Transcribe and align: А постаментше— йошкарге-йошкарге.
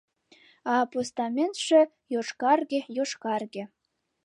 А 0.73 0.75
постаментше— 0.91 1.79
йошкарге-йошкарге. 2.13 3.63